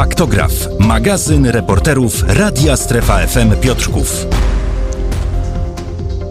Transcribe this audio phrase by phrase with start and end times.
[0.00, 4.26] Faktograf, magazyn reporterów Radia Strefa FM Piotrków.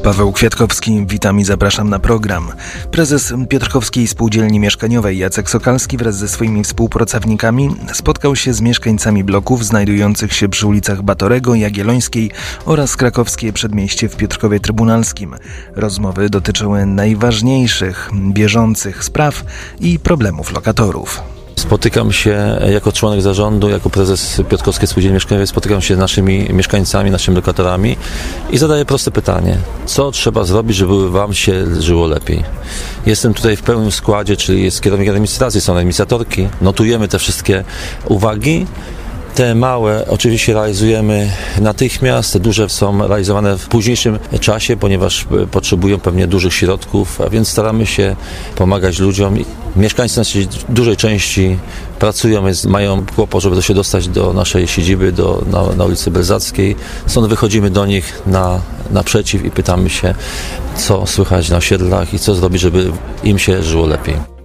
[0.04, 2.52] Paweł Kwiatkowski, witam i zapraszam na program.
[2.92, 9.66] Prezes Piotrkowskiej Spółdzielni Mieszkaniowej Jacek Sokalski wraz ze swoimi współpracownikami spotkał się z mieszkańcami bloków
[9.66, 12.32] znajdujących się przy ulicach Batorego, Jagiellońskiej
[12.66, 15.36] oraz Krakowskie Przedmieście w Piotrkowie Trybunalskim.
[15.76, 19.44] Rozmowy dotyczyły najważniejszych, bieżących spraw
[19.80, 21.39] i problemów lokatorów.
[21.60, 27.12] Spotykam się jako członek zarządu, jako prezes Piotrkowskiej Spółdzielni Mieszkaniowej, spotykam się z naszymi mieszkańcami,
[27.12, 27.98] naszymi lokatorami
[28.52, 29.58] i zadaję proste pytanie.
[29.86, 32.44] Co trzeba zrobić, żeby Wam się żyło lepiej?
[33.06, 37.64] Jestem tutaj w pełnym składzie, czyli jest kierownik administracji, są administratorki, notujemy te wszystkie
[38.06, 38.66] uwagi,
[39.40, 46.28] te małe oczywiście realizujemy natychmiast, te duże są realizowane w późniejszym czasie, ponieważ potrzebują pewnie
[46.28, 48.16] dużych środków, a więc staramy się
[48.56, 49.38] pomagać ludziom.
[49.76, 51.58] Mieszkańcy naszej dużej części
[52.00, 56.76] pracują, więc mają kłopot, żeby się dostać do naszej siedziby, do, na, na ulicy Belzackiej.
[57.08, 60.16] Stąd wychodzimy do nich na, naprzeciw i pytamy się,
[60.76, 62.92] co słychać na osiedlach i co zrobić, żeby
[63.24, 64.39] im się żyło lepiej.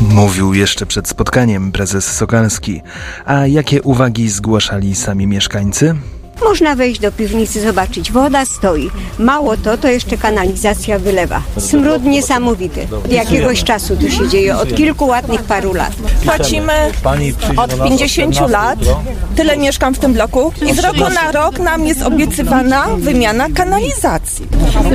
[0.00, 2.80] Mówił jeszcze przed spotkaniem prezes Sokalski.
[3.24, 5.94] A jakie uwagi zgłaszali sami mieszkańcy?
[6.44, 8.12] Można wejść do piwnicy, zobaczyć.
[8.12, 8.90] Woda stoi.
[9.18, 11.42] Mało to, to jeszcze kanalizacja wylewa.
[11.58, 12.86] Smród niesamowity.
[13.04, 15.92] Od jakiegoś czasu tu się dzieje, od kilku ładnych paru lat.
[16.24, 16.72] Płacimy
[17.56, 18.78] od 50 lat.
[19.36, 24.46] Tyle mieszkam w tym bloku i z roku na rok nam jest obiecywana wymiana kanalizacji.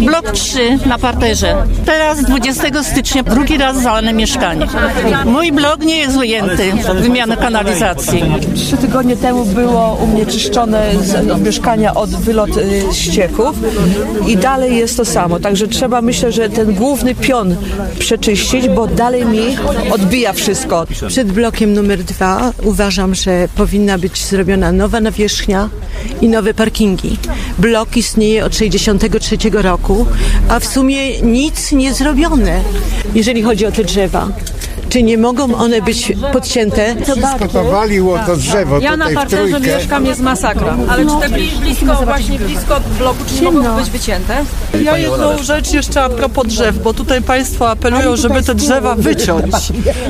[0.01, 1.65] Blok 3 na parterze.
[1.85, 4.67] Teraz 20 stycznia drugi raz zalane mieszkanie.
[5.25, 8.23] Mój blok nie jest ujęty w wymianę kanalizacji.
[8.55, 13.55] Trzy tygodnie temu było u mnie czyszczone z mieszkania od wylot y, ścieków
[14.27, 15.39] i dalej jest to samo.
[15.39, 17.55] Także trzeba myślę, że ten główny pion
[17.99, 19.57] przeczyścić, bo dalej mi
[19.91, 20.87] odbija wszystko.
[21.07, 25.69] Przed blokiem numer dwa uważam, że powinna być zrobiona nowa nawierzchnia
[26.21, 27.17] i nowe parkingi.
[27.57, 30.05] Blok istnieje od 63 roku,
[30.49, 32.61] a w sumie nic nie zrobione,
[33.15, 34.27] jeżeli chodzi o te drzewa.
[34.93, 36.95] Czy nie mogą one być podcięte?
[36.95, 37.63] To bardzo.
[37.63, 39.77] waliło to drzewo Ja na tutaj w parterze trójkę.
[39.77, 40.77] mieszkam, jest masakra.
[40.89, 44.45] Ale czy te bli- blisko, właśnie blisko bloku, czy nie mogą być wycięte?
[44.83, 49.53] Ja jedną rzecz jeszcze a propos drzew, bo tutaj Państwo apelują, żeby te drzewa wyciąć.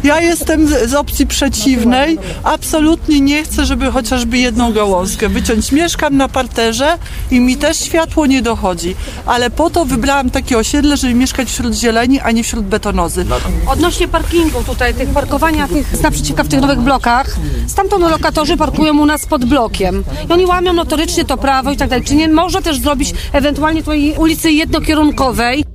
[0.04, 2.18] Ja jestem z z opcji przeciwnej.
[2.44, 5.72] Absolutnie nie chcę, żeby chociażby jedną gałązkę wyciąć.
[5.72, 6.98] Mieszkam na parterze
[7.32, 8.96] i mi też światło nie dochodzi.
[9.26, 13.26] Ale po to wybrałam takie osiedle, żeby mieszkać wśród zieleni, a nie wśród betonozy.
[13.68, 17.36] Odnośnie parkingu tutaj, tych parkowania tych naprzeciwka w tych nowych blokach,
[17.68, 20.04] stamtąd lokatorzy parkują u nas pod blokiem.
[20.30, 22.06] I oni łamią notorycznie to prawo i tak dalej.
[22.06, 25.66] Czy nie można też zrobić ewentualnie tutaj ulicy jednokierunkowej?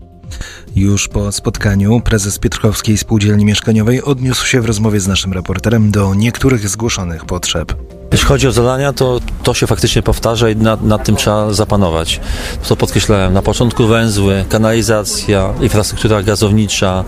[0.77, 6.15] Już po spotkaniu prezes Piotrkowskiej Spółdzielni Mieszkaniowej odniósł się w rozmowie z naszym reporterem do
[6.15, 7.98] niektórych zgłoszonych potrzeb.
[8.13, 12.21] Jeśli chodzi o zadania, to to się faktycznie powtarza i nad, nad tym trzeba zapanować.
[12.69, 17.05] To podkreślałem, na początku węzły, kanalizacja, infrastruktura gazownicza,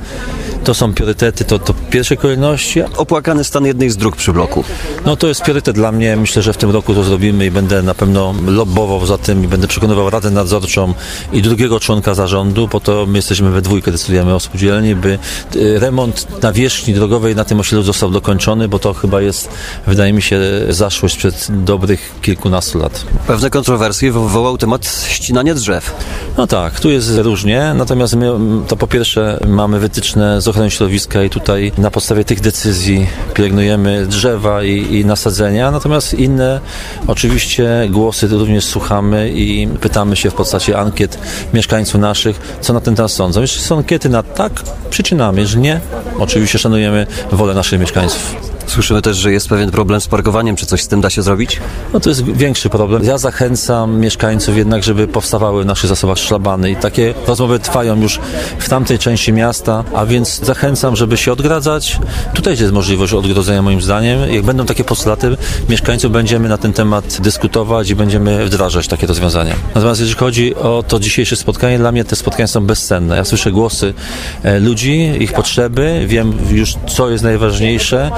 [0.65, 2.83] to są priorytety, to, to pierwszej kolejności.
[2.97, 4.65] Opłakany stan jednej z dróg przy bloku.
[5.07, 7.83] No to jest priorytet dla mnie, myślę, że w tym roku to zrobimy i będę
[7.83, 10.95] na pewno lobbował za tym i będę przekonywał Radę Nadzorczą
[11.33, 15.19] i drugiego członka zarządu, po to my jesteśmy we dwójkę, decydujemy o spółdzielni, by
[15.57, 19.49] y, remont nawierzchni drogowej na tym osiedlu został dokończony, bo to chyba jest,
[19.87, 20.41] wydaje mi się,
[20.91, 23.05] zaszłość przed dobrych kilkunastu lat.
[23.27, 25.95] Pewne kontrowersje wywołał temat ścinania drzew.
[26.39, 28.33] No tak, tu jest różnie, natomiast my
[28.69, 34.07] to po pierwsze mamy wytyczne z ochrony środowiska i tutaj na podstawie tych decyzji pielęgnujemy
[34.07, 36.61] drzewa i, i nasadzenia, natomiast inne
[37.07, 41.19] oczywiście głosy również słuchamy i pytamy się w postaci ankiet
[41.55, 43.41] mieszkańców naszych, co na ten temat sądzą.
[43.41, 45.81] Jeśli są ankiety na tak, przyczynamy, jeżeli nie,
[46.19, 48.50] oczywiście szanujemy wolę naszych mieszkańców.
[48.71, 50.57] Słyszymy też, że jest pewien problem z parkowaniem.
[50.57, 51.61] Czy coś z tym da się zrobić?
[51.93, 53.05] No to jest większy problem.
[53.05, 58.21] Ja zachęcam mieszkańców jednak, żeby powstawały w naszych zasobach szlabany i takie rozmowy trwają już
[58.59, 61.99] w tamtej części miasta, a więc zachęcam, żeby się odgradzać.
[62.35, 64.31] Tutaj jest możliwość odgrodzenia moim zdaniem.
[64.35, 65.37] Jak będą takie postulaty
[65.69, 69.55] mieszkańców, będziemy na ten temat dyskutować i będziemy wdrażać takie rozwiązania.
[69.75, 73.17] Natomiast jeżeli chodzi o to dzisiejsze spotkanie, dla mnie te spotkania są bezcenne.
[73.17, 73.95] Ja słyszę głosy
[74.43, 78.11] e, ludzi, ich potrzeby, wiem już co jest najważniejsze.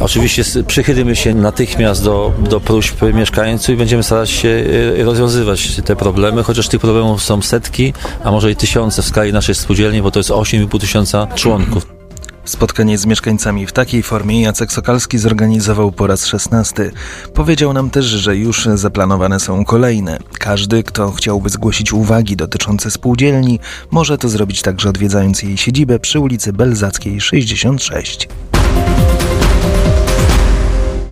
[0.00, 5.96] Oczywiście przychylimy się natychmiast do, do próśb mieszkańców i będziemy starać się y, rozwiązywać te
[5.96, 7.92] problemy, chociaż tych problemów są setki,
[8.24, 11.86] a może i tysiące w skali naszej spółdzielni, bo to jest 8,5 tysiąca członków.
[12.44, 16.90] Spotkanie z mieszkańcami w takiej formie Jacek Sokalski zorganizował po raz 16.
[17.34, 20.18] Powiedział nam też, że już zaplanowane są kolejne.
[20.38, 26.20] Każdy, kto chciałby zgłosić uwagi dotyczące spółdzielni, może to zrobić także odwiedzając jej siedzibę przy
[26.20, 28.28] ulicy Belzackiej 66.